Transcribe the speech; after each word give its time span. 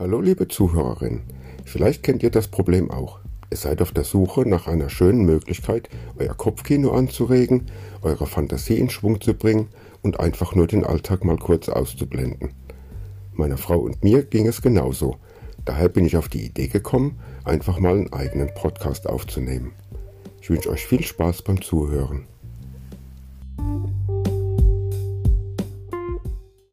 Hallo 0.00 0.20
liebe 0.20 0.46
Zuhörerin, 0.46 1.22
vielleicht 1.64 2.04
kennt 2.04 2.22
ihr 2.22 2.30
das 2.30 2.46
Problem 2.46 2.88
auch. 2.88 3.18
Ihr 3.50 3.56
seid 3.56 3.82
auf 3.82 3.90
der 3.90 4.04
Suche 4.04 4.48
nach 4.48 4.68
einer 4.68 4.90
schönen 4.90 5.24
Möglichkeit, 5.24 5.88
euer 6.16 6.34
Kopfkino 6.34 6.92
anzuregen, 6.92 7.66
eure 8.02 8.28
Fantasie 8.28 8.78
in 8.78 8.90
Schwung 8.90 9.20
zu 9.20 9.34
bringen 9.34 9.70
und 10.02 10.20
einfach 10.20 10.54
nur 10.54 10.68
den 10.68 10.84
Alltag 10.84 11.24
mal 11.24 11.36
kurz 11.36 11.68
auszublenden. 11.68 12.50
Meiner 13.32 13.56
Frau 13.56 13.80
und 13.80 14.04
mir 14.04 14.22
ging 14.22 14.46
es 14.46 14.62
genauso. 14.62 15.16
Daher 15.64 15.88
bin 15.88 16.04
ich 16.04 16.16
auf 16.16 16.28
die 16.28 16.44
Idee 16.44 16.68
gekommen, 16.68 17.18
einfach 17.42 17.80
mal 17.80 17.96
einen 17.96 18.12
eigenen 18.12 18.54
Podcast 18.54 19.08
aufzunehmen. 19.08 19.72
Ich 20.40 20.48
wünsche 20.48 20.70
euch 20.70 20.86
viel 20.86 21.02
Spaß 21.02 21.42
beim 21.42 21.60
Zuhören. 21.60 22.28